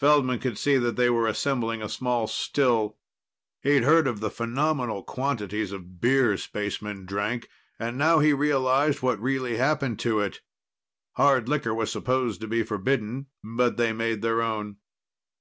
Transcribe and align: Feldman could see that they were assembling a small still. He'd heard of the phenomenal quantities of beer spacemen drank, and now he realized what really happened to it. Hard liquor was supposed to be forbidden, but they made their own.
Feldman 0.00 0.40
could 0.40 0.58
see 0.58 0.76
that 0.76 0.96
they 0.96 1.08
were 1.08 1.28
assembling 1.28 1.82
a 1.84 1.88
small 1.88 2.26
still. 2.26 2.96
He'd 3.62 3.84
heard 3.84 4.08
of 4.08 4.18
the 4.18 4.28
phenomenal 4.28 5.04
quantities 5.04 5.70
of 5.70 6.00
beer 6.00 6.36
spacemen 6.36 7.06
drank, 7.06 7.48
and 7.78 7.96
now 7.96 8.18
he 8.18 8.32
realized 8.32 9.02
what 9.02 9.22
really 9.22 9.56
happened 9.56 10.00
to 10.00 10.18
it. 10.18 10.40
Hard 11.12 11.48
liquor 11.48 11.72
was 11.72 11.92
supposed 11.92 12.40
to 12.40 12.48
be 12.48 12.64
forbidden, 12.64 13.26
but 13.44 13.76
they 13.76 13.92
made 13.92 14.20
their 14.20 14.42
own. 14.42 14.78